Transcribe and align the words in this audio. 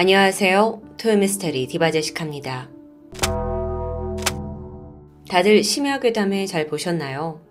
안녕하세요. 0.00 0.80
토요미스테리 0.96 1.66
디바제식합니다. 1.66 2.70
다들 5.28 5.62
심야괴담에 5.62 6.46
잘 6.46 6.66
보셨나요? 6.68 7.42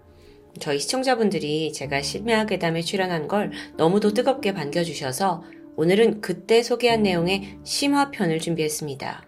저희 0.60 0.80
시청자분들이 0.80 1.72
제가 1.72 2.02
심야괴담에 2.02 2.82
출연한 2.82 3.28
걸 3.28 3.52
너무도 3.78 4.16
뜨겁게 4.16 4.56
반겨주셔서 4.56 5.44
오늘은 5.76 6.22
그때 6.22 6.64
소개한 6.64 7.04
내용의 7.04 7.60
심화편을 7.64 8.40
준비했습니다. 8.40 9.28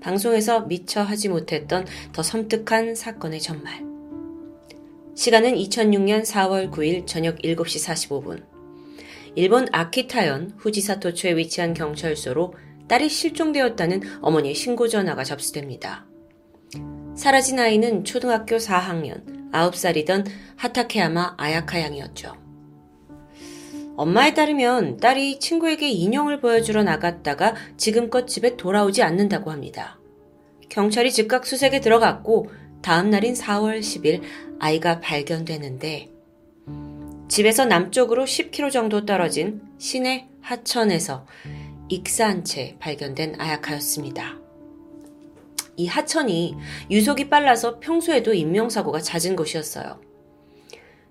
방송에서 0.00 0.60
미처 0.62 1.02
하지 1.02 1.28
못했던 1.28 1.84
더 2.14 2.22
섬뜩한 2.22 2.94
사건의 2.94 3.40
전말. 3.40 3.84
시간은 5.14 5.56
2006년 5.56 6.24
4월 6.24 6.70
9일 6.70 7.06
저녁 7.06 7.36
7시 7.40 7.86
45분. 7.86 8.49
일본 9.34 9.66
아키타현 9.72 10.54
후지사토초에 10.58 11.36
위치한 11.36 11.74
경찰서로 11.74 12.54
딸이 12.88 13.08
실종되었다는 13.08 14.02
어머니의 14.20 14.54
신고 14.54 14.88
전화가 14.88 15.22
접수됩니다. 15.24 16.06
사라진 17.14 17.58
아이는 17.58 18.04
초등학교 18.04 18.56
4학년, 18.56 19.50
9살이던 19.52 20.26
하타케야마 20.56 21.34
아야카 21.36 21.80
양이었죠. 21.80 22.34
엄마에 23.96 24.32
따르면 24.34 24.96
딸이 24.96 25.38
친구에게 25.40 25.90
인형을 25.90 26.40
보여주러 26.40 26.82
나갔다가 26.82 27.54
지금껏 27.76 28.26
집에 28.26 28.56
돌아오지 28.56 29.02
않는다고 29.02 29.50
합니다. 29.50 30.00
경찰이 30.70 31.12
즉각 31.12 31.44
수색에 31.44 31.80
들어갔고 31.80 32.50
다음 32.80 33.10
날인 33.10 33.34
4월 33.34 33.80
10일 33.80 34.22
아이가 34.58 35.00
발견되는데 35.00 36.08
집에서 37.30 37.64
남쪽으로 37.64 38.24
10km 38.24 38.72
정도 38.72 39.06
떨어진 39.06 39.62
시내 39.78 40.26
하천에서 40.40 41.26
익사한 41.88 42.42
채 42.44 42.76
발견된 42.80 43.40
아야카였습니다. 43.40 44.36
이 45.76 45.86
하천이 45.86 46.56
유속이 46.90 47.30
빨라서 47.30 47.78
평소에도 47.78 48.34
인명사고가 48.34 49.00
잦은 49.00 49.36
곳이었어요. 49.36 50.00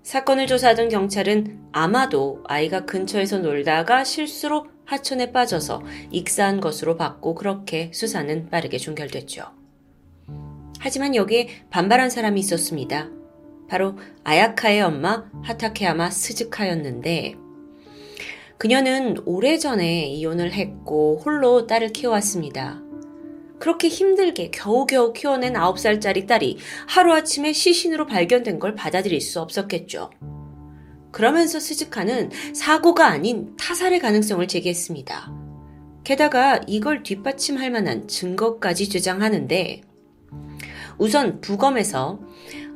사건을 0.02 0.46
조사하던 0.46 0.90
경찰은 0.90 1.68
아마도 1.72 2.44
아이가 2.46 2.84
근처에서 2.84 3.38
놀다가 3.38 4.04
실수로 4.04 4.66
하천에 4.84 5.32
빠져서 5.32 5.82
익사한 6.10 6.60
것으로 6.60 6.98
봤고 6.98 7.34
그렇게 7.34 7.90
수사는 7.94 8.50
빠르게 8.50 8.76
종결됐죠. 8.76 9.44
하지만 10.80 11.14
여기에 11.14 11.48
반발한 11.70 12.10
사람이 12.10 12.40
있었습니다. 12.40 13.08
바로 13.70 13.96
아야카의 14.24 14.82
엄마 14.82 15.24
하타케야마 15.44 16.10
스즈카였는데 16.10 17.36
그녀는 18.58 19.16
오래전에 19.24 20.08
이혼을 20.08 20.52
했고 20.52 21.22
홀로 21.24 21.68
딸을 21.68 21.92
키워왔습니다. 21.92 22.82
그렇게 23.60 23.88
힘들게 23.88 24.50
겨우겨우 24.50 25.12
키워낸 25.12 25.52
9살짜리 25.52 26.26
딸이 26.26 26.58
하루아침에 26.88 27.52
시신으로 27.52 28.06
발견된 28.06 28.58
걸 28.58 28.74
받아들일 28.74 29.20
수 29.20 29.40
없었겠죠. 29.40 30.10
그러면서 31.12 31.60
스즈카는 31.60 32.30
사고가 32.54 33.06
아닌 33.06 33.56
타살의 33.56 34.00
가능성을 34.00 34.46
제기했습니다. 34.48 35.32
게다가 36.02 36.60
이걸 36.66 37.02
뒷받침할 37.02 37.70
만한 37.70 38.08
증거까지 38.08 38.88
주장하는데 38.88 39.82
우선 41.00 41.40
부검에서 41.40 42.20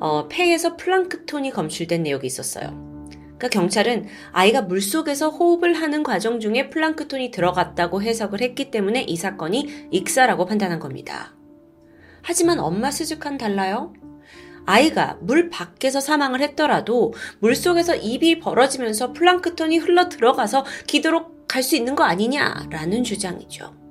어, 0.00 0.28
폐에서 0.28 0.76
플랑크톤이 0.76 1.50
검출된 1.50 2.02
내역이 2.02 2.26
있었어요. 2.26 3.04
그러니까 3.10 3.48
경찰은 3.48 4.06
아이가 4.32 4.62
물속에서 4.62 5.28
호흡을 5.28 5.74
하는 5.74 6.02
과정 6.02 6.40
중에 6.40 6.70
플랑크톤이 6.70 7.30
들어갔다고 7.30 8.02
해석을 8.02 8.40
했기 8.40 8.70
때문에 8.70 9.02
이 9.02 9.16
사건이 9.16 9.88
익사라고 9.90 10.46
판단한 10.46 10.78
겁니다. 10.78 11.34
하지만 12.22 12.58
엄마 12.60 12.90
스즈카는 12.90 13.36
달라요. 13.36 13.92
아이가 14.64 15.18
물 15.20 15.50
밖에서 15.50 16.00
사망을 16.00 16.40
했더라도 16.40 17.12
물 17.40 17.54
속에서 17.54 17.94
입이 17.94 18.38
벌어지면서 18.38 19.12
플랑크톤이 19.12 19.76
흘러 19.76 20.08
들어가서 20.08 20.64
기도로 20.86 21.46
갈수 21.46 21.76
있는 21.76 21.94
거 21.94 22.04
아니냐라는 22.04 23.04
주장이죠. 23.04 23.83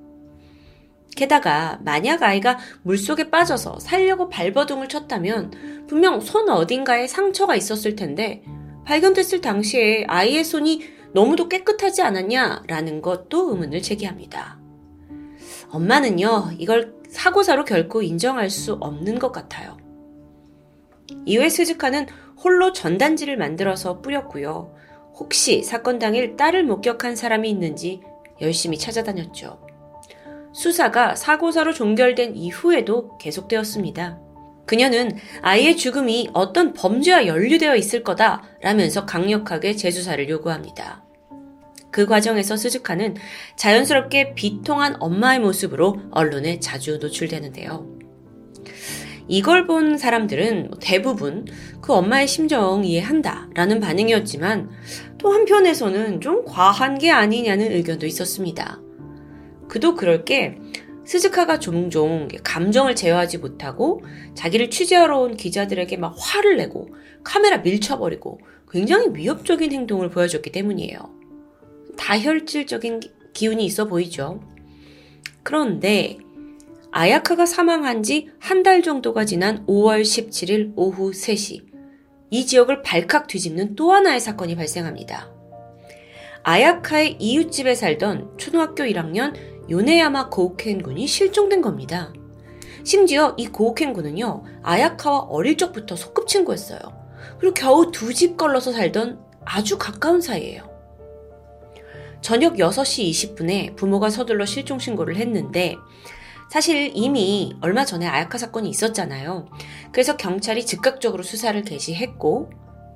게다가 1.15 1.79
만약 1.83 2.23
아이가 2.23 2.57
물속에 2.83 3.29
빠져서 3.29 3.79
살려고 3.79 4.29
발버둥을 4.29 4.87
쳤다면 4.87 5.85
분명 5.87 6.19
손 6.19 6.49
어딘가에 6.49 7.07
상처가 7.07 7.55
있었을 7.55 7.95
텐데 7.95 8.43
발견됐을 8.85 9.41
당시에 9.41 10.05
아이의 10.07 10.43
손이 10.43 10.81
너무도 11.13 11.47
깨끗하지 11.47 12.01
않았냐라는 12.01 13.01
것도 13.01 13.51
의문을 13.51 13.81
제기합니다. 13.81 14.59
엄마는요, 15.69 16.51
이걸 16.57 16.95
사고사로 17.09 17.65
결코 17.65 18.01
인정할 18.01 18.49
수 18.49 18.73
없는 18.73 19.19
것 19.19 19.31
같아요. 19.31 19.77
이외 21.25 21.49
스즈카는 21.49 22.07
홀로 22.43 22.73
전단지를 22.73 23.37
만들어서 23.37 24.01
뿌렸고요. 24.01 24.75
혹시 25.15 25.63
사건 25.63 25.99
당일 25.99 26.35
딸을 26.35 26.63
목격한 26.63 27.15
사람이 27.15 27.49
있는지 27.49 28.01
열심히 28.41 28.77
찾아다녔죠. 28.77 29.72
수사가 30.53 31.15
사고사로 31.15 31.73
종결된 31.73 32.35
이후에도 32.35 33.17
계속되었습니다. 33.17 34.19
그녀는 34.65 35.11
아이의 35.41 35.75
죽음이 35.75 36.29
어떤 36.33 36.73
범죄와 36.73 37.27
연루되어 37.27 37.75
있을 37.75 38.03
거다라면서 38.03 39.05
강력하게 39.05 39.75
재수사를 39.75 40.29
요구합니다. 40.29 41.03
그 41.91 42.05
과정에서 42.05 42.55
스즈카는 42.57 43.15
자연스럽게 43.55 44.33
비통한 44.33 44.95
엄마의 44.99 45.39
모습으로 45.39 45.99
언론에 46.11 46.59
자주 46.59 46.97
노출되는데요. 46.97 47.87
이걸 49.27 49.67
본 49.67 49.97
사람들은 49.97 50.71
대부분 50.81 51.45
그 51.81 51.93
엄마의 51.93 52.27
심정 52.27 52.83
이해한다 52.83 53.49
라는 53.53 53.79
반응이었지만 53.79 54.69
또 55.17 55.31
한편에서는 55.31 56.19
좀 56.19 56.43
과한 56.45 56.97
게 56.97 57.11
아니냐는 57.11 57.71
의견도 57.71 58.05
있었습니다. 58.05 58.82
그도 59.73 59.95
그럴 59.95 60.23
게 60.23 60.59
스즈카가 61.03 61.57
종종 61.57 62.27
감정을 62.43 62.95
제어하지 62.95 63.39
못하고 63.39 64.03
자기를 64.35 64.69
취재하러 64.69 65.17
온 65.17 65.35
기자들에게 65.35 65.97
막 65.97 66.15
화를 66.15 66.57
내고 66.57 66.89
카메라 67.23 67.57
밀쳐버리고 67.57 68.39
굉장히 68.69 69.07
위협적인 69.13 69.71
행동을 69.71 70.11
보여줬기 70.11 70.51
때문이에요. 70.51 70.99
다혈질적인 71.97 72.99
기운이 73.33 73.65
있어 73.65 73.87
보이죠. 73.87 74.43
그런데 75.41 76.19
아야카가 76.91 77.47
사망한 77.47 78.03
지 78.03 78.29
한 78.39 78.61
달 78.61 78.83
정도가 78.83 79.25
지난 79.25 79.65
5월 79.65 80.03
17일 80.03 80.73
오후 80.75 81.09
3시 81.09 81.63
이 82.29 82.45
지역을 82.45 82.83
발칵 82.83 83.25
뒤집는 83.25 83.75
또 83.75 83.91
하나의 83.91 84.19
사건이 84.19 84.55
발생합니다. 84.55 85.31
아야카의 86.43 87.17
이웃집에 87.19 87.73
살던 87.73 88.37
초등학교 88.37 88.83
1학년 88.83 89.33
요네야마 89.69 90.29
고우켄 90.29 90.83
군이 90.83 91.07
실종된 91.07 91.61
겁니다. 91.61 92.13
심지어 92.83 93.33
이 93.37 93.47
고우켄 93.47 93.93
군은요, 93.93 94.43
아야카와 94.61 95.19
어릴 95.29 95.57
적부터 95.57 95.95
소꿉친구였어요. 95.95 96.79
그리고 97.39 97.53
겨우 97.53 97.91
두 97.91 98.13
집 98.13 98.37
걸러서 98.37 98.71
살던 98.73 99.19
아주 99.45 99.77
가까운 99.77 100.21
사이예요. 100.21 100.69
저녁 102.21 102.55
6시 102.55 103.09
20분에 103.35 103.75
부모가 103.75 104.09
서둘러 104.09 104.45
실종 104.45 104.79
신고를 104.79 105.17
했는데 105.17 105.75
사실 106.49 106.91
이미 106.93 107.53
얼마 107.61 107.83
전에 107.83 108.05
아야카 108.07 108.37
사건이 108.37 108.69
있었잖아요. 108.69 109.47
그래서 109.91 110.15
경찰이 110.15 110.65
즉각적으로 110.65 111.23
수사를 111.23 111.61
개시했고 111.63 112.51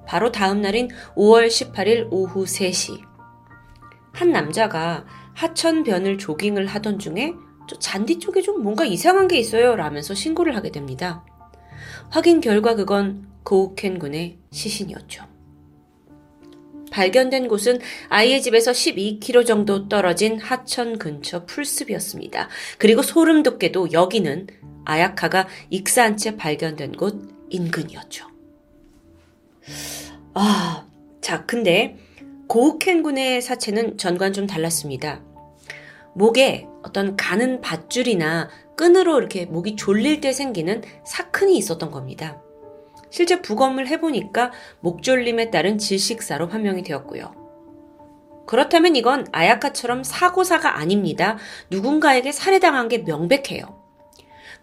바로 0.06 0.32
다음 0.32 0.62
날인 0.62 0.90
5월 1.16 1.48
18일 1.48 2.08
오후 2.12 2.46
3시 2.46 3.02
한 4.14 4.32
남자가 4.32 5.06
하천변을 5.34 6.18
조깅을 6.18 6.66
하던 6.68 7.00
중에 7.00 7.34
저 7.68 7.78
잔디 7.80 8.20
쪽에 8.20 8.42
좀 8.42 8.64
뭔가 8.64 8.86
이상한 8.86 9.28
게 9.28 9.38
있어요 9.38 9.76
라면서 9.76 10.14
신고를 10.14 10.56
하게 10.56 10.72
됩니다. 10.72 11.24
확인 12.10 12.42
결과 12.42 12.76
그건 12.76 13.28
고우켄 13.44 14.00
군의 14.00 14.38
시신이었죠. 14.52 15.24
발견된 16.92 17.48
곳은 17.48 17.80
아이의 18.10 18.42
집에서 18.42 18.72
12km 18.72 19.46
정도 19.46 19.88
떨어진 19.88 20.40
하천 20.40 20.98
근처 20.98 21.46
풀숲이었습니다. 21.46 22.50
그리고 22.78 23.04
소름 23.04 23.44
돋게도 23.44 23.92
여기는 23.92 24.48
아야카가 24.86 25.48
익사한 25.70 26.18
채 26.18 26.36
발견된 26.38 26.94
곳 26.94 27.30
인근이었죠. 27.50 28.28
아, 30.34 30.88
자, 31.22 31.46
근데 31.46 31.98
고우켄 32.48 33.04
군의 33.04 33.42
사체는 33.42 33.98
전과는 33.98 34.34
좀 34.34 34.48
달랐습니다. 34.48 35.22
목에 36.14 36.68
어떤 36.82 37.16
가는 37.16 37.62
밧줄이나 37.62 38.50
끈으로 38.76 39.18
이렇게 39.20 39.46
목이 39.46 39.76
졸릴 39.76 40.22
때 40.22 40.32
생기는 40.32 40.82
사큰이 41.06 41.58
있었던 41.58 41.92
겁니다. 41.92 42.42
실제 43.10 43.42
부검을 43.42 43.88
해보니까 43.88 44.52
목졸림에 44.80 45.52
따른 45.52 45.78
질식사로 45.78 46.48
판명이 46.48 46.84
되었고요. 46.84 47.36
그렇다면 48.46 48.96
이건 48.96 49.28
아야카처럼 49.32 50.04
사고사가 50.04 50.78
아닙니다. 50.78 51.38
누군가에게 51.70 52.32
살해당한 52.32 52.88
게 52.88 53.00
명백해요. 53.00 53.78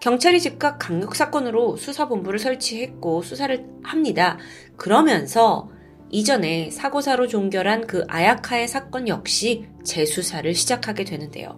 경찰이 0.00 0.40
즉각 0.40 0.78
강력사건으로 0.78 1.76
수사본부를 1.76 2.38
설치했고 2.38 3.22
수사를 3.22 3.66
합니다. 3.82 4.38
그러면서 4.76 5.68
이전에 6.14 6.70
사고사로 6.70 7.26
종결한 7.26 7.88
그 7.88 8.04
아야카의 8.06 8.68
사건 8.68 9.08
역시 9.08 9.66
재수사를 9.82 10.54
시작하게 10.54 11.02
되는데요. 11.02 11.56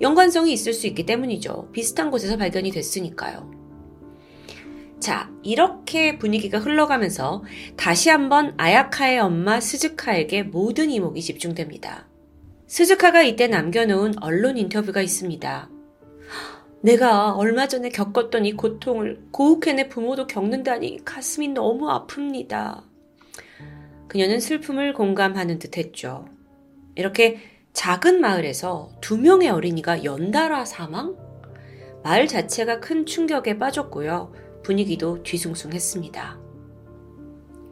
연관성이 0.00 0.52
있을 0.52 0.74
수 0.74 0.86
있기 0.86 1.06
때문이죠. 1.06 1.70
비슷한 1.72 2.12
곳에서 2.12 2.36
발견이 2.36 2.70
됐으니까요. 2.70 3.50
자, 5.00 5.28
이렇게 5.42 6.18
분위기가 6.18 6.60
흘러가면서 6.60 7.42
다시 7.76 8.08
한번 8.08 8.54
아야카의 8.58 9.18
엄마 9.18 9.58
스즈카에게 9.60 10.44
모든 10.44 10.92
이목이 10.92 11.20
집중됩니다. 11.20 12.06
스즈카가 12.68 13.24
이때 13.24 13.48
남겨놓은 13.48 14.22
언론 14.22 14.56
인터뷰가 14.56 15.02
있습니다. 15.02 15.68
내가 16.82 17.32
얼마 17.32 17.66
전에 17.66 17.88
겪었던 17.88 18.46
이 18.46 18.52
고통을 18.52 19.26
고우켄의 19.32 19.88
부모도 19.88 20.28
겪는다니 20.28 21.04
가슴이 21.04 21.48
너무 21.48 21.88
아픕니다. 21.88 22.95
그녀는 24.08 24.40
슬픔을 24.40 24.92
공감하는 24.94 25.58
듯 25.58 25.76
했죠. 25.76 26.26
이렇게 26.94 27.38
작은 27.72 28.20
마을에서 28.20 28.90
두 29.00 29.18
명의 29.18 29.48
어린이가 29.50 30.04
연달아 30.04 30.64
사망? 30.64 31.16
마을 32.02 32.26
자체가 32.26 32.80
큰 32.80 33.04
충격에 33.04 33.58
빠졌고요. 33.58 34.32
분위기도 34.62 35.22
뒤숭숭했습니다. 35.22 36.40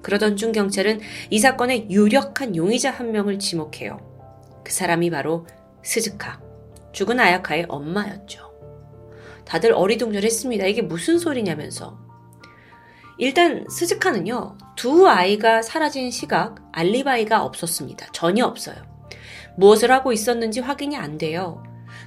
그러던 0.03 0.37
중 0.37 0.53
경찰은 0.53 1.01
이 1.31 1.39
사건의 1.39 1.91
유력한 1.91 2.55
용의자 2.55 2.91
한 2.91 3.13
명을 3.13 3.39
지목해요. 3.39 3.99
그 4.63 4.73
사람이 4.73 5.11
바로 5.11 5.47
스즈카, 5.83 6.41
죽은 6.93 7.19
아야카의 7.19 7.67
엄마였죠. 7.69 8.53
다들 9.47 9.73
어리둥절했습니다. 9.73 10.67
이게 10.67 10.83
무슨 10.83 11.19
소리냐면서. 11.19 12.04
일단 13.19 13.65
스즈카는요, 13.69 14.59
두 14.77 15.09
아이가 15.09 15.63
사라진 15.63 16.11
시각, 16.11 16.57
알리바이가 16.73 17.45
없었습니다. 17.45 18.09
전혀 18.13 18.45
없어요. 18.45 18.77
무엇을 19.57 19.93
하고 19.93 20.13
있었는지 20.13 20.61
확인이 20.61 20.97
안 20.97 21.17
돼요. 21.17 21.63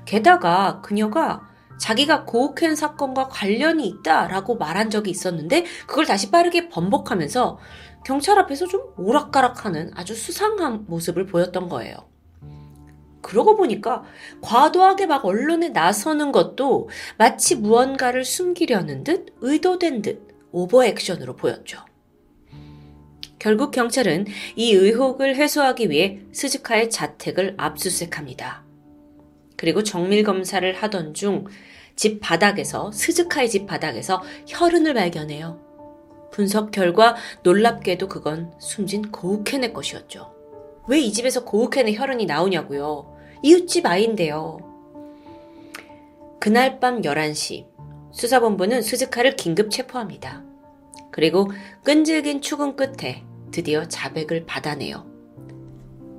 게다가 0.05 0.81
그녀가 0.81 1.47
자기가 1.79 2.25
고우켄 2.25 2.75
사건과 2.75 3.29
관련이 3.29 3.87
있다라고 3.87 4.57
말한 4.57 4.89
적이 4.89 5.11
있었는데 5.11 5.65
그걸 5.85 6.05
다시 6.05 6.31
빠르게 6.31 6.69
번복하면서 6.69 7.59
경찰 8.03 8.39
앞에서 8.39 8.67
좀 8.67 8.81
오락가락하는 8.97 9.91
아주 9.95 10.15
수상한 10.15 10.85
모습을 10.87 11.25
보였던 11.25 11.69
거예요. 11.69 11.95
그러고 13.21 13.55
보니까 13.57 14.03
과도하게 14.41 15.05
막 15.05 15.25
언론에 15.25 15.69
나서는 15.69 16.31
것도 16.31 16.89
마치 17.17 17.55
무언가를 17.55 18.23
숨기려는 18.23 19.03
듯 19.03 19.35
의도된 19.41 20.01
듯 20.01 20.36
오버 20.57 20.83
액션으로 20.83 21.35
보였죠. 21.35 21.79
결국 23.37 23.71
경찰은 23.71 24.25
이 24.55 24.73
의혹을 24.73 25.35
해소하기 25.35 25.89
위해 25.91 26.19
스즈카의 26.31 26.89
자택을 26.89 27.53
압수수색합니다. 27.57 28.63
그리고 29.55 29.83
정밀 29.83 30.23
검사를 30.23 30.73
하던 30.73 31.13
중 31.13 31.45
집 31.97 32.19
바닥에서 32.21 32.91
스즈카의 32.91 33.49
집 33.49 33.65
바닥에서 33.65 34.21
혈흔을 34.47 34.93
발견해요. 34.93 35.59
분석 36.31 36.69
결과 36.69 37.15
놀랍게도 37.41 38.07
그건 38.07 38.53
숨진 38.59 39.11
고우켄의 39.11 39.73
것이었죠. 39.73 40.31
왜 40.87 40.99
이 40.99 41.11
집에서 41.11 41.43
고우켄의 41.43 41.97
혈흔이 41.97 42.27
나오냐고요. 42.27 43.17
이웃집 43.41 43.87
아이인데요. 43.87 44.59
그날 46.39 46.79
밤 46.79 47.01
11시 47.01 47.65
수사본부는 48.11 48.83
수즈카를 48.83 49.35
긴급 49.35 49.71
체포합니다. 49.71 50.46
그리고 51.17 51.49
끈질긴 51.83 52.41
추궁 52.41 52.75
끝에 52.75 53.23
드디어 53.49 53.87
자백을 53.87 54.45
받아내요. 54.45 55.07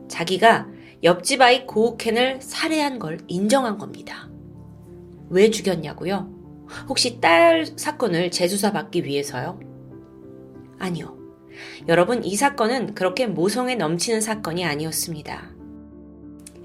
자기가 0.08 0.66
옆집 1.04 1.40
아이 1.40 1.68
고우켄을 1.68 2.42
살해한 2.42 2.98
걸 2.98 3.18
인정한 3.28 3.78
겁니다. 3.78 4.28
왜 5.30 5.50
죽였냐고요? 5.50 6.28
혹시 6.88 7.20
딸 7.20 7.64
사건을 7.64 8.32
재수사 8.32 8.72
받기 8.72 9.04
위해서요? 9.04 9.60
아니요. 10.80 11.16
여러분, 11.86 12.24
이 12.24 12.34
사건은 12.34 12.96
그렇게 12.96 13.28
모성에 13.28 13.76
넘치는 13.76 14.20
사건이 14.20 14.64
아니었습니다. 14.64 15.52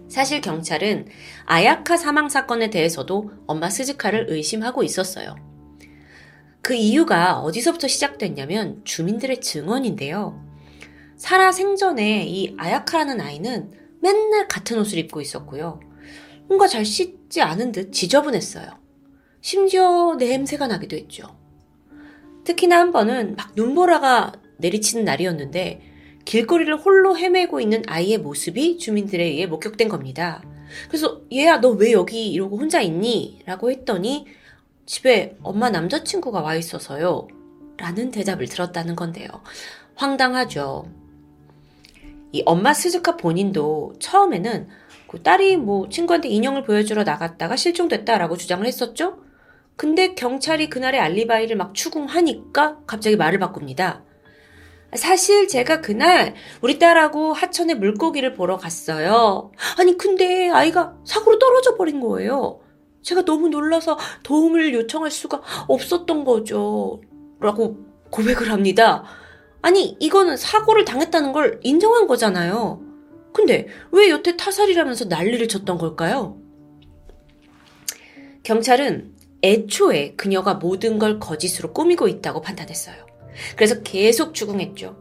사실 0.10 0.42
경찰은 0.42 1.06
아야카 1.46 1.98
사망 1.98 2.30
사건에 2.30 2.72
대해서도 2.72 3.30
엄마 3.46 3.70
스즈카를 3.70 4.26
의심하고 4.30 4.82
있었어요. 4.82 5.53
그 6.64 6.74
이유가 6.74 7.40
어디서부터 7.42 7.90
시작됐냐면 7.90 8.80
주민들의 8.86 9.42
증언인데요. 9.42 10.42
살아 11.18 11.52
생전에 11.52 12.26
이 12.26 12.56
아야카라는 12.58 13.20
아이는 13.20 13.72
맨날 14.00 14.48
같은 14.48 14.80
옷을 14.80 14.98
입고 14.98 15.20
있었고요. 15.20 15.82
뭔가 16.48 16.68
잘 16.68 16.86
씻지 16.86 17.42
않은 17.42 17.74
듯 17.74 17.92
지저분했어요. 17.92 18.80
심지어 19.42 20.16
냄새가 20.18 20.68
나기도 20.68 20.96
했죠. 20.96 21.38
특히나 22.46 22.80
한 22.80 22.94
번은 22.94 23.36
막 23.36 23.52
눈보라가 23.58 24.32
내리치는 24.58 25.04
날이었는데 25.04 25.82
길거리를 26.24 26.74
홀로 26.78 27.18
헤매고 27.18 27.60
있는 27.60 27.84
아이의 27.88 28.20
모습이 28.20 28.78
주민들에 28.78 29.22
의해 29.26 29.48
목격된 29.48 29.90
겁니다. 29.90 30.42
그래서 30.88 31.24
얘야 31.34 31.58
너 31.58 31.72
왜 31.72 31.92
여기 31.92 32.32
이러고 32.32 32.58
혼자 32.58 32.80
있니? 32.80 33.42
라고 33.46 33.70
했더니 33.70 34.28
집에 34.86 35.38
엄마 35.42 35.70
남자친구가 35.70 36.42
와 36.42 36.56
있어서요. 36.56 37.28
라는 37.78 38.12
대답을 38.12 38.48
들었다는 38.48 38.96
건데요. 38.96 39.28
황당하죠. 39.96 40.86
이 42.32 42.44
엄마 42.46 42.74
스즈카 42.74 43.16
본인도 43.16 43.94
처음에는 44.00 44.68
그 45.08 45.22
딸이 45.22 45.58
뭐 45.58 45.90
친구한테 45.90 46.30
인형을 46.30 46.64
보여주러 46.64 47.04
나갔다가 47.04 47.56
실종됐다라고 47.56 48.38
주장을 48.38 48.66
했었죠? 48.66 49.20
근데 49.76 50.16
경찰이 50.16 50.70
그날의 50.70 51.00
알리바이를 51.00 51.56
막 51.56 51.74
추궁하니까 51.74 52.80
갑자기 52.88 53.16
말을 53.16 53.40
바꿉니다. 53.40 54.04
사실 54.96 55.48
제가 55.48 55.82
그날 55.82 56.36
우리 56.62 56.78
딸하고 56.78 57.34
하천에 57.34 57.74
물고기를 57.74 58.34
보러 58.34 58.58
갔어요. 58.58 59.52
아니, 59.80 59.98
근데 59.98 60.50
아이가 60.50 60.96
사고로 61.04 61.40
떨어져 61.40 61.76
버린 61.76 62.00
거예요. 62.00 62.63
제가 63.04 63.26
너무 63.26 63.50
놀라서 63.50 63.98
도움을 64.24 64.74
요청할 64.74 65.12
수가 65.12 65.42
없었던 65.68 66.24
거죠. 66.24 67.02
라고 67.40 67.78
고백을 68.10 68.52
합니다. 68.52 69.04
아니, 69.62 69.98
이거는 70.00 70.38
사고를 70.38 70.86
당했다는 70.86 71.34
걸 71.34 71.60
인정한 71.64 72.08
거잖아요. 72.08 72.82
근데 73.34 73.68
왜 73.92 74.10
여태 74.10 74.38
타살이라면서 74.38 75.06
난리를 75.06 75.48
쳤던 75.48 75.78
걸까요? 75.78 76.38
경찰은 78.44 79.14
애초에 79.42 80.16
그녀가 80.16 80.56
모든 80.56 81.00
걸 81.00 81.20
거짓으로 81.20 81.74
꾸미고 81.74 82.08
있다고 82.08 82.42
판단했어요. 82.42 82.96
그래서 83.56 83.82
계속 83.84 84.34
추궁했죠. 84.34 84.98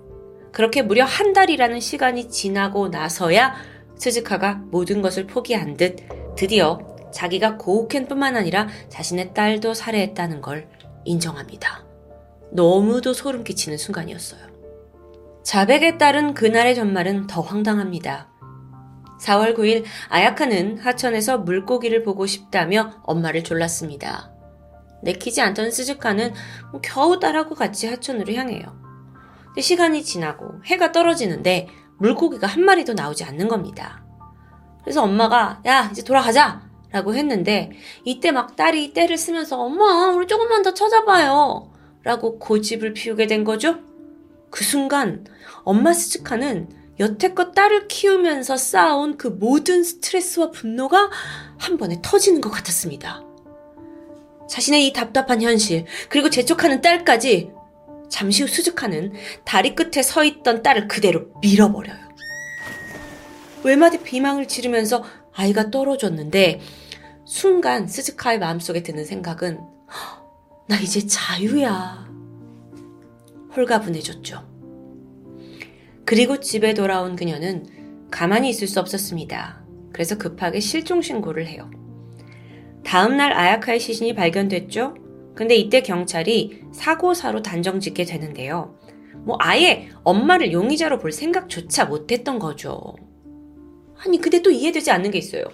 그렇게 0.52 0.82
무려 0.82 1.04
한 1.04 1.32
달이라는 1.32 1.80
시간이 1.80 2.28
지나고 2.28 2.88
나서야 2.88 3.54
스즈카가 3.96 4.62
모든 4.70 5.02
것을 5.02 5.26
포기한 5.26 5.76
듯 5.76 5.96
드디어 6.36 6.91
자기가 7.12 7.58
고우켄뿐만 7.58 8.36
아니라 8.36 8.68
자신의 8.88 9.34
딸도 9.34 9.74
살해했다는 9.74 10.40
걸 10.40 10.68
인정합니다. 11.04 11.84
너무도 12.52 13.12
소름 13.12 13.44
끼치는 13.44 13.78
순간이었어요. 13.78 14.40
자백에 15.42 15.98
따른 15.98 16.34
그날의 16.34 16.74
전말은 16.74 17.26
더 17.26 17.40
황당합니다. 17.40 18.28
4월 19.20 19.56
9일 19.56 19.84
아야카는 20.08 20.78
하천에서 20.78 21.38
물고기를 21.38 22.02
보고 22.02 22.26
싶다며 22.26 23.00
엄마를 23.04 23.44
졸랐습니다. 23.44 24.32
내키지 25.02 25.40
않던 25.40 25.70
스즈카는 25.70 26.32
뭐 26.70 26.80
겨우 26.80 27.18
딸하고 27.18 27.54
같이 27.54 27.88
하천으로 27.88 28.34
향해요. 28.34 28.80
시간이 29.60 30.02
지나고 30.02 30.62
해가 30.64 30.92
떨어지는데 30.92 31.68
물고기가 31.98 32.46
한 32.46 32.64
마리도 32.64 32.94
나오지 32.94 33.24
않는 33.24 33.48
겁니다. 33.48 34.04
그래서 34.82 35.02
엄마가 35.02 35.60
야 35.66 35.88
이제 35.90 36.02
돌아가자 36.02 36.62
라고 36.92 37.14
했는데 37.14 37.70
이때 38.04 38.32
막 38.32 38.54
딸이 38.54 38.92
때를 38.92 39.16
쓰면서 39.16 39.58
엄마 39.58 40.10
우리 40.10 40.26
조금만 40.26 40.62
더 40.62 40.74
찾아봐요 40.74 41.72
라고 42.02 42.38
고집을 42.38 42.92
피우게 42.92 43.26
된 43.26 43.44
거죠. 43.44 43.78
그 44.50 44.64
순간 44.64 45.24
엄마 45.64 45.92
스즈카는 45.92 46.68
여태껏 47.00 47.54
딸을 47.54 47.88
키우면서 47.88 48.56
쌓아온 48.56 49.16
그 49.16 49.28
모든 49.28 49.82
스트레스와 49.82 50.50
분노가 50.50 51.10
한 51.58 51.78
번에 51.78 51.98
터지는 52.02 52.40
것 52.40 52.50
같았습니다. 52.50 53.24
자신의 54.48 54.86
이 54.86 54.92
답답한 54.92 55.40
현실, 55.40 55.86
그리고 56.10 56.28
재촉하는 56.28 56.82
딸까지 56.82 57.50
잠시 58.10 58.42
후 58.42 58.48
수줍하는 58.48 59.14
다리 59.44 59.74
끝에 59.74 60.02
서 60.02 60.22
있던 60.22 60.62
딸을 60.62 60.86
그대로 60.86 61.28
밀어버려요. 61.40 61.96
외마디 63.64 64.02
비망을 64.02 64.46
지르면서 64.46 65.02
아이가 65.32 65.70
떨어졌는데 65.70 66.60
순간 67.24 67.86
스즈카의 67.86 68.38
마음속에 68.38 68.82
드는 68.82 69.04
생각은 69.04 69.60
나 70.68 70.76
이제 70.80 71.06
자유야. 71.06 72.10
홀가분해졌죠. 73.54 74.42
그리고 76.04 76.40
집에 76.40 76.74
돌아온 76.74 77.16
그녀는 77.16 77.66
가만히 78.10 78.48
있을 78.48 78.66
수 78.66 78.80
없었습니다. 78.80 79.64
그래서 79.92 80.18
급하게 80.18 80.60
실종 80.60 81.02
신고를 81.02 81.46
해요. 81.46 81.70
다음날 82.84 83.32
아야카의 83.32 83.78
시신이 83.78 84.14
발견됐죠? 84.14 84.94
근데 85.34 85.54
이때 85.54 85.82
경찰이 85.82 86.62
사고사로 86.72 87.42
단정 87.42 87.80
짓게 87.80 88.04
되는데요. 88.04 88.78
뭐 89.24 89.36
아예 89.38 89.88
엄마를 90.02 90.52
용의자로 90.52 90.98
볼 90.98 91.12
생각조차 91.12 91.84
못했던 91.84 92.38
거죠. 92.38 92.94
아니, 94.04 94.20
근데 94.20 94.42
또 94.42 94.50
이해되지 94.50 94.90
않는 94.90 95.10
게 95.12 95.18
있어요. 95.18 95.44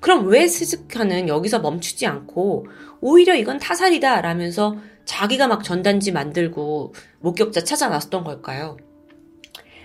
그럼 0.00 0.28
왜 0.28 0.46
스즈카는 0.46 1.28
여기서 1.28 1.60
멈추지 1.60 2.06
않고 2.06 2.66
오히려 3.00 3.34
이건 3.34 3.58
타살이다 3.58 4.20
라면서 4.20 4.76
자기가 5.04 5.48
막 5.48 5.64
전단지 5.64 6.12
만들고 6.12 6.94
목격자 7.20 7.62
찾아 7.64 7.88
나섰던 7.88 8.24
걸까요? 8.24 8.76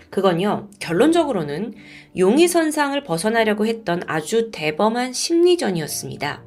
그건요, 0.09 0.69
결론적으로는 0.79 1.73
용의 2.17 2.47
선상을 2.47 3.01
벗어나려고 3.03 3.65
했던 3.65 4.03
아주 4.05 4.51
대범한 4.51 5.11
심리전이었습니다. 5.11 6.45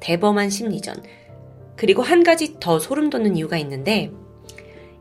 대범한 0.00 0.50
심리전. 0.50 1.02
그리고 1.76 2.02
한 2.02 2.22
가지 2.22 2.56
더 2.60 2.78
소름 2.78 3.08
돋는 3.08 3.36
이유가 3.36 3.56
있는데, 3.56 4.12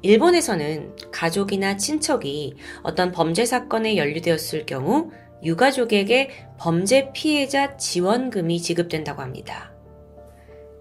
일본에서는 0.01 0.95
가족이나 1.11 1.75
친척이 1.75 2.55
어떤 2.83 3.11
범죄 3.11 3.45
사건에 3.45 3.97
연루되었을 3.97 4.65
경우 4.65 5.11
유가족에게 5.43 6.47
범죄 6.57 7.11
피해자 7.13 7.77
지원금이 7.77 8.61
지급된다고 8.61 9.21
합니다. 9.21 9.71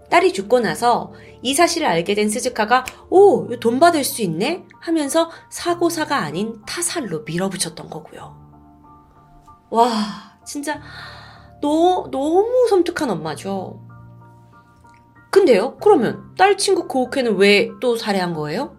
딸이 0.09 0.33
죽고 0.33 0.59
나서 0.59 1.13
이 1.41 1.53
사실을 1.53 1.87
알게 1.87 2.15
된 2.15 2.29
스즈카가 2.29 2.83
오, 3.09 3.47
돈 3.59 3.79
받을 3.79 4.03
수 4.03 4.21
있네? 4.23 4.65
하면서 4.79 5.29
사고사가 5.51 6.17
아닌 6.17 6.61
타살로 6.65 7.21
밀어붙였던 7.21 7.89
거고요. 7.89 8.35
와, 9.69 9.89
진짜 10.45 10.81
너, 11.61 12.07
너무 12.11 12.67
섬뜩한 12.69 13.09
엄마죠. 13.11 13.85
근데요, 15.31 15.77
그러면 15.77 16.33
딸 16.37 16.57
친구 16.57 16.87
고우케는 16.87 17.35
왜 17.37 17.69
또 17.79 17.95
살해한 17.95 18.33
거예요? 18.33 18.75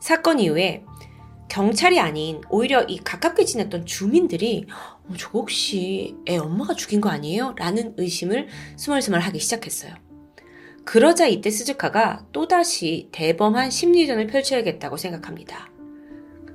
사건 0.00 0.40
이후에 0.40 0.84
경찰이 1.52 2.00
아닌 2.00 2.40
오히려 2.48 2.82
이 2.84 2.96
가깝게 2.96 3.44
지냈던 3.44 3.84
주민들이 3.84 4.64
어, 4.70 5.12
저 5.18 5.28
혹시 5.34 6.16
애 6.26 6.38
엄마가 6.38 6.72
죽인 6.72 7.02
거 7.02 7.10
아니에요? 7.10 7.54
라는 7.58 7.92
의심을 7.98 8.48
스멀스멀 8.78 9.20
하기 9.20 9.38
시작했어요. 9.38 9.92
그러자 10.86 11.26
이때 11.26 11.50
스즈카가 11.50 12.24
또다시 12.32 13.10
대범한 13.12 13.70
심리전을 13.70 14.28
펼쳐야겠다고 14.28 14.96
생각합니다. 14.96 15.70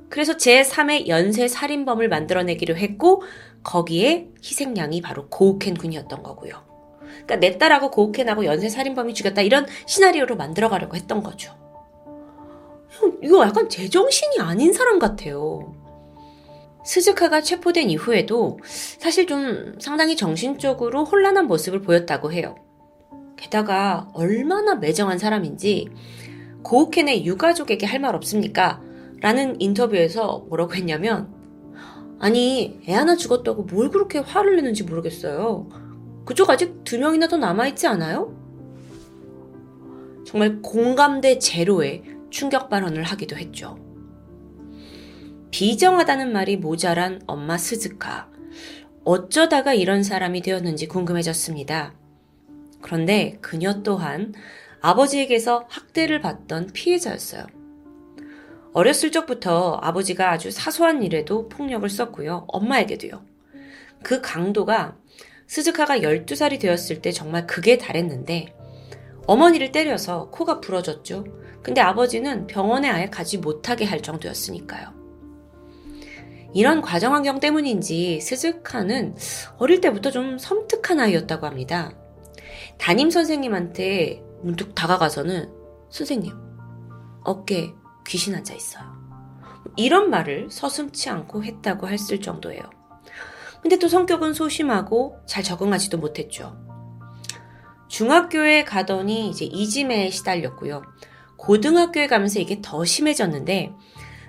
그래서 0.10 0.36
제3의 0.36 1.08
연쇄 1.08 1.48
살인범을 1.48 2.10
만들어내기로 2.10 2.76
했고 2.76 3.22
거기에 3.64 4.30
희생양이 4.44 5.02
바로 5.02 5.30
고우켄 5.30 5.76
군이었던 5.76 6.24
거고요. 6.24 6.66
그러니까 7.02 7.36
내 7.36 7.60
딸하고 7.60 7.92
고우켄하고 7.92 8.46
연쇄 8.46 8.68
살인범이 8.68 9.14
죽였다 9.14 9.44
이런 9.44 9.68
시나리오로 9.86 10.38
만들어가려고 10.38 10.96
했던 10.96 11.22
거죠. 11.22 11.67
이거 13.24 13.44
약간 13.46 13.70
제정신이 13.70 14.40
아닌 14.40 14.74
사람 14.74 15.00
같아요. 15.00 15.74
스즈카가 16.86 17.42
체포된 17.42 17.90
이후에도 17.90 18.60
사실 18.64 19.28
좀 19.28 19.76
상당히 19.80 20.16
정신적으로 20.16 21.04
혼란한 21.04 21.48
모습을 21.48 21.82
보였다고 21.82 22.32
해요. 22.32 22.56
게다가 23.36 24.08
얼마나 24.14 24.76
매정한 24.76 25.18
사람인지 25.18 25.90
고우켄의 26.64 27.26
유가족에게 27.26 27.86
할 27.86 28.00
말 28.00 28.16
없습니까? 28.16 28.82
라는 29.20 29.60
인터뷰에서 29.60 30.46
뭐라고 30.50 30.76
했냐면 30.76 31.34
아니 32.20 32.80
애 32.88 32.94
하나 32.94 33.16
죽었다고 33.16 33.64
뭘 33.64 33.90
그렇게 33.90 34.20
화를 34.20 34.56
내는지 34.56 34.84
모르겠어요. 34.84 35.68
그쪽 36.26 36.50
아직 36.50 36.84
두 36.84 36.98
명이나 37.00 37.28
더 37.28 37.38
남아있지 37.38 37.88
않아요? 37.88 38.34
정말 40.26 40.62
공감대 40.62 41.40
제로에 41.40 42.04
충격 42.30 42.70
발언을 42.70 43.04
하기도 43.04 43.36
했죠. 43.38 43.78
비정하다는 45.52 46.34
말이 46.34 46.58
모자란 46.58 47.22
엄마 47.26 47.58
스즈카. 47.58 48.30
어쩌다가 49.04 49.74
이런 49.74 50.04
사람이 50.04 50.42
되었는지 50.42 50.88
궁금해졌습니다. 50.88 51.94
그런데 52.82 53.38
그녀 53.42 53.82
또한 53.82 54.34
아버지에게서 54.82 55.66
학대를 55.70 56.22
받던 56.22 56.72
피해자였어요. 56.74 57.48
어렸을 58.74 59.12
적부터 59.12 59.80
아버지가 59.82 60.32
아주 60.32 60.52
사소한 60.52 61.02
일에도 61.02 61.50
폭력을 61.50 61.90
썼고요. 61.90 62.46
엄마에게도요. 62.50 63.26
그 64.04 64.22
강도가 64.22 64.96
스즈카가 65.48 66.00
12살이 66.00 66.60
되었을 66.60 67.02
때 67.02 67.12
정말 67.12 67.48
극에 67.48 67.78
달했는데 67.78 68.54
어머니를 69.26 69.72
때려서 69.72 70.30
코가 70.30 70.62
부러졌죠. 70.62 71.26
근데 71.68 71.82
아버지는 71.82 72.48
병원에 72.48 72.90
아예 72.90 73.08
가지 73.08 73.38
못하게 73.38 73.84
할 73.84 74.02
정도였으니까요. 74.02 74.94
이런 76.54 76.80
과정 76.82 77.14
환경 77.14 77.42
때문인지 77.42 78.22
스즈카는 78.22 79.18
어릴 79.58 79.82
때부터 79.82 80.10
좀 80.10 80.38
섬뜩한 80.38 81.02
아이였다고 81.02 81.46
합니다. 81.46 81.92
담임 82.78 83.10
선생님한테 83.10 84.24
문득 84.44 84.76
다가가서는 84.76 85.52
선생님, 85.90 86.34
어깨에 87.26 87.74
귀신 88.08 88.34
앉아 88.34 88.54
있어요. 88.54 88.86
이런 89.76 90.10
말을 90.10 90.48
서슴치 90.50 91.10
않고 91.10 91.44
했다고 91.44 91.90
했을 91.90 92.22
정도예요. 92.22 92.62
근데 93.62 93.78
또 93.78 93.90
성격은 93.90 94.34
소심하고 94.34 95.18
잘 95.26 95.44
적응하지도 95.44 95.98
못했죠. 95.98 96.56
중학교에 97.90 98.64
가더니 98.64 99.30
이제 99.30 99.44
이지매에 99.44 100.12
시달렸고요. 100.12 100.82
고등학교에 101.38 102.08
가면서 102.08 102.40
이게 102.40 102.60
더 102.62 102.84
심해졌는데 102.84 103.72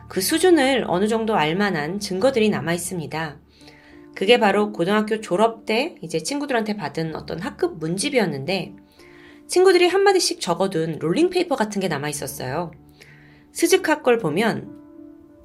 그 0.08 0.20
수준을 0.20 0.84
어느 0.88 1.08
정도 1.08 1.34
알만한 1.34 2.00
증거들이 2.00 2.48
남아 2.48 2.72
있습니다. 2.74 3.38
그게 4.14 4.38
바로 4.40 4.72
고등학교 4.72 5.20
졸업 5.20 5.66
때 5.66 5.96
이제 6.02 6.22
친구들한테 6.22 6.76
받은 6.76 7.14
어떤 7.14 7.40
학급 7.40 7.78
문집이었는데 7.78 8.74
친구들이 9.46 9.88
한마디씩 9.88 10.40
적어둔 10.40 10.98
롤링페이퍼 10.98 11.56
같은 11.56 11.80
게 11.80 11.88
남아 11.88 12.08
있었어요. 12.08 12.72
스즈카 13.52 14.02
걸 14.02 14.18
보면 14.18 14.76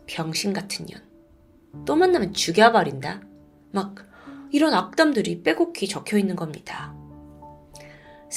병신 0.07 0.53
같은 0.53 0.85
년. 0.85 1.01
또 1.85 1.95
만나면 1.95 2.33
죽여버린다. 2.33 3.21
막 3.71 3.95
이런 4.51 4.73
악담들이 4.73 5.41
빼곡히 5.43 5.87
적혀 5.87 6.17
있는 6.17 6.35
겁니다. 6.35 6.95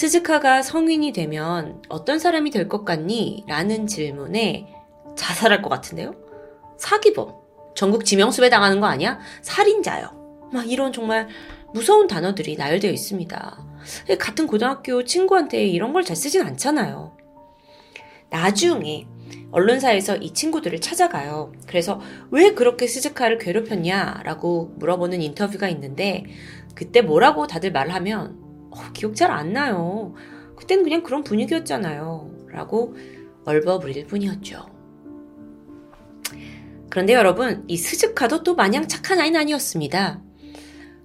스즈카가 0.00 0.60
성인이 0.60 1.12
되면 1.14 1.82
어떤 1.88 2.18
사람이 2.18 2.50
될 2.50 2.68
것 2.68 2.84
같니? 2.84 3.44
라는 3.48 3.86
질문에 3.86 4.66
자살할 5.16 5.62
것 5.62 5.70
같은데요? 5.70 6.14
사기범. 6.76 7.32
전국 7.74 8.04
지명수배 8.04 8.50
당하는 8.50 8.78
거 8.80 8.88
아니야? 8.88 9.18
살인자요. 9.40 10.48
막 10.52 10.70
이런 10.70 10.92
정말 10.92 11.28
무서운 11.72 12.08
단어들이 12.08 12.56
나열되어 12.56 12.90
있습니다. 12.90 13.66
같은 14.18 14.46
고등학교 14.46 15.02
친구한테 15.02 15.64
이런 15.66 15.94
걸 15.94 16.04
잘 16.04 16.14
쓰진 16.14 16.42
않잖아요. 16.42 17.16
나중에 18.28 19.06
언론사에서 19.50 20.16
이 20.16 20.34
친구들을 20.34 20.78
찾아가요. 20.82 21.52
그래서 21.66 22.02
왜 22.30 22.52
그렇게 22.52 22.86
스즈카를 22.86 23.38
괴롭혔냐? 23.38 24.20
라고 24.24 24.74
물어보는 24.76 25.22
인터뷰가 25.22 25.70
있는데, 25.70 26.24
그때 26.74 27.00
뭐라고 27.00 27.46
다들 27.46 27.72
말하면, 27.72 28.44
어, 28.76 28.92
기억 28.92 29.14
잘 29.16 29.30
안 29.30 29.52
나요. 29.52 30.14
그땐 30.56 30.82
그냥 30.82 31.02
그런 31.02 31.24
분위기였잖아요. 31.24 32.46
라고 32.48 32.94
얼버무릴 33.44 34.06
뿐이었죠. 34.06 34.66
그런데 36.90 37.12
여러분, 37.12 37.64
이 37.68 37.76
스즈카도 37.76 38.42
또 38.42 38.54
마냥 38.54 38.88
착한 38.88 39.20
아이는 39.20 39.38
아니었습니다. 39.40 40.22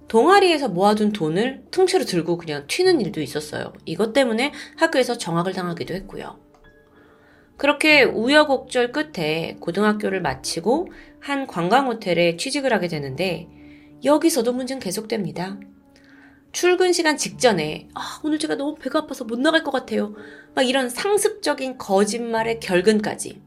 동아리에서 0.08 0.68
모아둔 0.68 1.12
돈을 1.12 1.64
통째로 1.70 2.04
들고 2.04 2.36
그냥 2.36 2.66
튀는 2.66 3.00
일도 3.00 3.20
있었어요. 3.20 3.72
이것 3.84 4.12
때문에 4.12 4.52
학교에서 4.76 5.16
정학을 5.16 5.52
당하기도 5.52 5.94
했고요. 5.94 6.38
그렇게 7.56 8.02
우여곡절 8.02 8.92
끝에 8.92 9.56
고등학교를 9.60 10.20
마치고 10.20 10.88
한 11.20 11.46
관광호텔에 11.46 12.36
취직을 12.36 12.72
하게 12.72 12.88
되는데 12.88 13.48
여기서도 14.04 14.52
문제는 14.52 14.80
계속됩니다. 14.80 15.58
출근 16.52 16.92
시간 16.92 17.16
직전에 17.16 17.88
아, 17.94 18.20
오늘 18.22 18.38
제가 18.38 18.56
너무 18.56 18.74
배가 18.76 19.00
아파서 19.00 19.24
못 19.24 19.40
나갈 19.40 19.64
것 19.64 19.70
같아요. 19.70 20.14
막 20.54 20.62
이런 20.62 20.90
상습적인 20.90 21.78
거짓말의 21.78 22.60
결근까지 22.60 23.42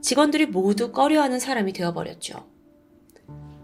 직원들이 0.00 0.46
모두 0.46 0.92
꺼려하는 0.92 1.40
사람이 1.40 1.72
되어버렸죠. 1.72 2.48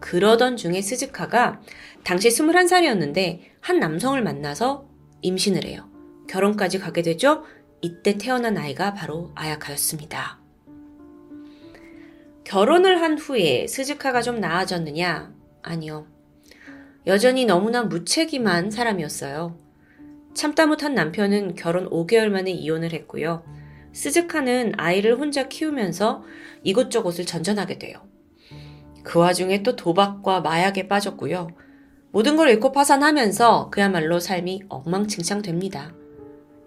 그러던 0.00 0.56
중에 0.56 0.82
스즈카가 0.82 1.62
당시 2.02 2.28
21살이었는데 2.28 3.40
한 3.60 3.78
남성을 3.78 4.20
만나서 4.22 4.86
임신을 5.22 5.64
해요. 5.64 5.88
결혼까지 6.28 6.78
가게 6.78 7.00
되죠. 7.02 7.44
이때 7.80 8.18
태어난 8.18 8.58
아이가 8.58 8.92
바로 8.92 9.30
아야카였습니다. 9.34 10.40
결혼을 12.44 13.00
한 13.00 13.16
후에 13.16 13.66
스즈카가 13.66 14.20
좀 14.20 14.40
나아졌느냐? 14.40 15.32
아니요. 15.62 16.13
여전히 17.06 17.44
너무나 17.44 17.82
무책임한 17.82 18.70
사람이었어요. 18.70 19.58
참다 20.34 20.66
못한 20.66 20.94
남편은 20.94 21.54
결혼 21.54 21.88
5개월 21.90 22.28
만에 22.28 22.50
이혼을 22.50 22.92
했고요. 22.92 23.44
스즈카는 23.92 24.72
아이를 24.76 25.18
혼자 25.18 25.48
키우면서 25.48 26.24
이곳저곳을 26.64 27.26
전전하게 27.26 27.78
돼요. 27.78 27.98
그 29.02 29.18
와중에 29.18 29.62
또 29.62 29.76
도박과 29.76 30.40
마약에 30.40 30.88
빠졌고요. 30.88 31.48
모든 32.10 32.36
걸 32.36 32.48
잃고 32.48 32.72
파산하면서 32.72 33.70
그야말로 33.70 34.18
삶이 34.18 34.62
엉망진창 34.68 35.42
됩니다. 35.42 35.92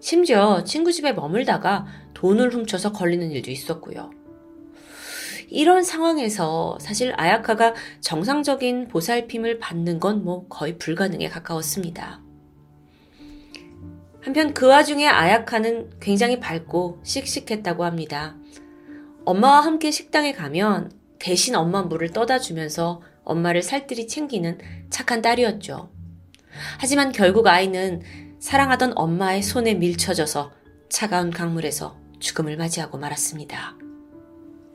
심지어 0.00 0.62
친구 0.64 0.92
집에 0.92 1.12
머물다가 1.12 1.86
돈을 2.14 2.54
훔쳐서 2.54 2.92
걸리는 2.92 3.30
일도 3.30 3.50
있었고요. 3.50 4.10
이런 5.48 5.82
상황에서 5.82 6.78
사실 6.80 7.12
아야카가 7.16 7.74
정상적인 8.00 8.88
보살핌을 8.88 9.58
받는 9.58 9.98
건 10.00 10.22
뭐 10.22 10.46
거의 10.48 10.78
불가능에 10.78 11.28
가까웠습니다. 11.28 12.20
한편 14.20 14.52
그 14.52 14.66
와중에 14.66 15.06
아야카는 15.06 16.00
굉장히 16.00 16.38
밝고 16.40 17.00
씩씩했다고 17.02 17.84
합니다. 17.84 18.36
엄마와 19.24 19.60
함께 19.60 19.90
식당에 19.90 20.32
가면 20.32 20.92
대신 21.18 21.54
엄마 21.54 21.82
물을 21.82 22.10
떠다 22.10 22.38
주면서 22.38 23.00
엄마를 23.24 23.62
살뜰히 23.62 24.06
챙기는 24.06 24.58
착한 24.90 25.22
딸이었죠. 25.22 25.90
하지만 26.78 27.12
결국 27.12 27.46
아이는 27.46 28.02
사랑하던 28.40 28.92
엄마의 28.96 29.42
손에 29.42 29.74
밀쳐져서 29.74 30.52
차가운 30.88 31.30
강물에서 31.30 31.96
죽음을 32.20 32.56
맞이하고 32.56 32.98
말았습니다. 32.98 33.87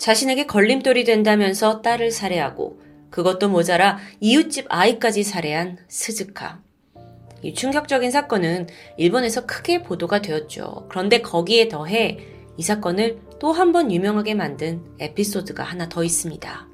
자신에게 0.04 0.48
걸림돌이 0.48 1.06
된다면서 1.06 1.82
딸을 1.82 2.12
살해하고 2.12 2.82
그것도 3.10 3.48
모자라 3.48 4.00
이웃집 4.20 4.66
아이까지 4.68 5.24
살해한 5.24 5.78
스즈카. 5.88 6.60
이 7.42 7.54
충격적인 7.54 8.12
사건은 8.12 8.68
일본에서 8.98 9.46
크게 9.46 9.82
보도가 9.82 10.22
되었죠. 10.22 10.88
그런데 10.90 11.22
거기에 11.22 11.70
더해 11.70 12.18
이 12.58 12.62
사건을 12.64 13.22
또 13.40 13.54
한 13.54 13.72
번 13.72 13.94
유명하게 13.94 14.34
만든 14.34 14.84
에피소드가 15.00 15.64
하나 15.64 15.88
더 15.88 16.04
있습니다. 16.04 16.68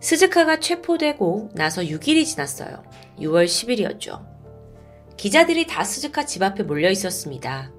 스즈카가 0.00 0.60
체포되고 0.60 1.52
나서 1.54 1.80
6일이 1.80 2.26
지났어요. 2.26 2.84
6월 3.20 3.46
10일이었죠. 3.46 4.22
기자들이 5.16 5.66
다 5.66 5.84
스즈카 5.84 6.26
집 6.26 6.42
앞에 6.42 6.64
몰려 6.64 6.90
있었습니다. 6.90 7.72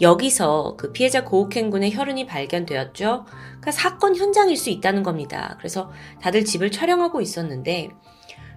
여기서 0.00 0.74
그 0.76 0.92
피해자 0.92 1.24
고우켄 1.24 1.70
군의 1.70 1.94
혈흔이 1.94 2.26
발견되었죠. 2.26 3.24
그러니까 3.26 3.70
사건 3.72 4.14
현장일 4.14 4.56
수 4.56 4.70
있다는 4.70 5.02
겁니다. 5.02 5.56
그래서 5.58 5.90
다들 6.20 6.44
집을 6.44 6.70
촬영하고 6.70 7.20
있었는데 7.20 7.90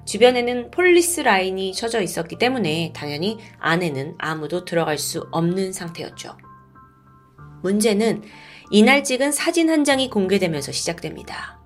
주변에는 0.05 0.71
폴리스 0.71 1.21
라인이 1.21 1.73
쳐져 1.73 2.01
있었기 2.01 2.37
때문에 2.37 2.93
당연히 2.95 3.37
안에는 3.59 4.15
아무도 4.17 4.65
들어갈 4.65 4.97
수 4.97 5.27
없는 5.31 5.71
상태였죠. 5.71 6.35
문제는 7.61 8.23
이날 8.71 9.03
찍은 9.03 9.31
사진 9.31 9.69
한 9.69 9.83
장이 9.83 10.09
공개되면서 10.09 10.71
시작됩니다. 10.71 11.59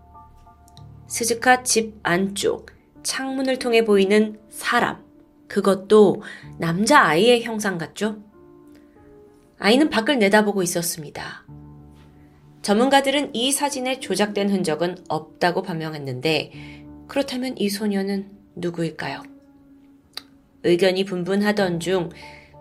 스즈카 1.08 1.63
집 1.63 2.00
안쪽 2.03 2.72
창문을 3.03 3.60
통해 3.60 3.86
보이는 3.86 4.39
사람. 4.50 5.03
그것도 5.48 6.24
남자아이의 6.58 7.44
형상 7.44 7.77
같죠? 7.77 8.18
아이는 9.63 9.89
밖을 9.89 10.19
내다보고 10.19 10.62
있었습니다. 10.62 11.45
전문가들은 12.63 13.34
이 13.34 13.54
사진에 13.54 14.02
조작된 14.02 14.49
흔적은 14.49 14.97
없다고 15.08 15.62
반명했는데 15.62 16.84
그렇다면 17.08 17.58
이 17.58 17.69
소녀는 17.69 18.30
누구일까요? 18.58 19.23
의견이 20.63 21.06
분분하던 21.06 21.80
중 21.80 22.10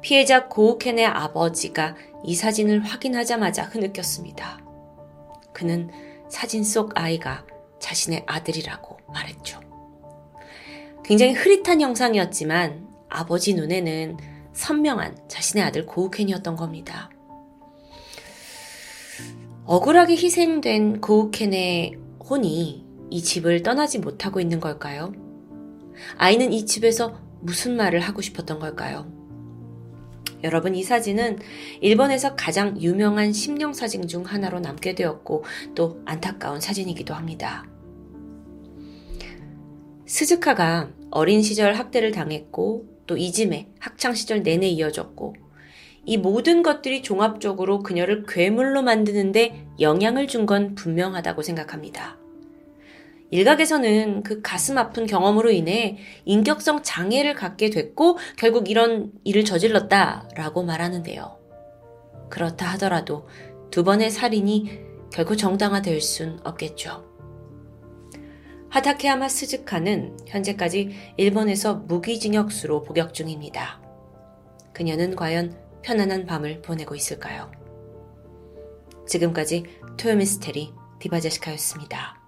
피해자 0.00 0.46
고우켄의 0.46 1.04
아버지가 1.06 1.96
이 2.24 2.36
사진을 2.36 2.84
확인하자마자 2.84 3.64
흐느꼈습니다. 3.64 4.60
그는 5.52 5.90
사진 6.28 6.62
속 6.62 6.92
아이가 6.94 7.44
자신의 7.80 8.22
아들이라고 8.28 8.98
말했죠. 9.12 9.58
굉장히 11.04 11.32
흐릿한 11.32 11.80
영상이었지만 11.80 12.86
아버지 13.08 13.54
눈에는 13.54 14.18
선명한 14.52 15.28
자신의 15.28 15.64
아들 15.64 15.86
고우켄이었던 15.86 16.56
겁니다. 16.56 17.10
억울하게 19.64 20.14
희생된 20.14 21.00
고우켄의 21.00 21.96
혼이 22.28 22.84
이 23.10 23.22
집을 23.22 23.62
떠나지 23.62 23.98
못하고 23.98 24.40
있는 24.40 24.58
걸까요? 24.58 25.12
아이는 26.16 26.52
이 26.52 26.66
집에서 26.66 27.20
무슨 27.40 27.76
말을 27.76 28.00
하고 28.00 28.22
싶었던 28.22 28.58
걸까요? 28.58 29.10
여러분, 30.42 30.74
이 30.74 30.82
사진은 30.82 31.38
일본에서 31.80 32.34
가장 32.34 32.80
유명한 32.80 33.32
심령 33.32 33.72
사진 33.72 34.08
중 34.08 34.24
하나로 34.24 34.58
남게 34.60 34.94
되었고 34.96 35.44
또 35.74 36.00
안타까운 36.04 36.60
사진이기도 36.60 37.14
합니다. 37.14 37.64
스즈카가 40.06 40.90
어린 41.10 41.42
시절 41.42 41.74
학대를 41.74 42.10
당했고 42.10 42.91
또 43.12 43.18
이즘에 43.18 43.68
학창 43.78 44.14
시절 44.14 44.42
내내 44.42 44.68
이어졌고 44.68 45.34
이 46.06 46.16
모든 46.16 46.62
것들이 46.62 47.02
종합적으로 47.02 47.82
그녀를 47.82 48.24
괴물로 48.26 48.80
만드는데 48.80 49.66
영향을 49.80 50.26
준 50.28 50.46
건 50.46 50.74
분명하다고 50.74 51.42
생각합니다. 51.42 52.16
일각에서는 53.30 54.22
그 54.22 54.40
가슴 54.40 54.78
아픈 54.78 55.06
경험으로 55.06 55.50
인해 55.50 55.98
인격성 56.24 56.82
장애를 56.82 57.34
갖게 57.34 57.68
됐고 57.68 58.16
결국 58.38 58.70
이런 58.70 59.12
일을 59.24 59.44
저질렀다라고 59.44 60.62
말하는데요. 60.62 61.38
그렇다 62.30 62.64
하더라도 62.72 63.28
두 63.70 63.84
번의 63.84 64.10
살인이 64.10 64.80
결코 65.12 65.36
정당화될 65.36 66.00
순 66.00 66.40
없겠죠. 66.44 67.11
하타케야마 68.72 69.28
스즈카는 69.28 70.16
현재까지 70.26 70.96
일본에서 71.18 71.74
무기징역수로 71.74 72.84
복역 72.84 73.12
중입니다. 73.12 73.82
그녀는 74.72 75.14
과연 75.14 75.54
편안한 75.82 76.24
밤을 76.24 76.62
보내고 76.62 76.94
있을까요? 76.94 77.52
지금까지 79.06 79.64
토요미스테리 79.98 80.72
디바제시카였습니다. 81.00 82.21